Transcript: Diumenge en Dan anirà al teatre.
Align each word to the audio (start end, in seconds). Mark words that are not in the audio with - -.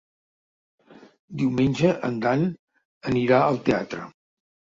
Diumenge 1.41 1.91
en 2.09 2.17
Dan 2.25 2.47
anirà 3.13 3.43
al 3.51 3.61
teatre. 3.71 4.09